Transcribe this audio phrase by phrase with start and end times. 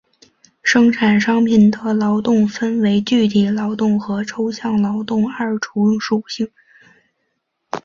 [0.63, 6.49] 生产商品的劳动分为具体劳动和抽象劳动二重属性。